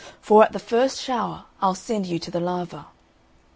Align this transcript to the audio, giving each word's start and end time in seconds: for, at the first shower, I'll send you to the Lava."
for, 0.19 0.43
at 0.43 0.51
the 0.51 0.57
first 0.57 0.99
shower, 0.99 1.45
I'll 1.61 1.75
send 1.75 2.07
you 2.07 2.17
to 2.17 2.31
the 2.31 2.39
Lava." 2.39 2.87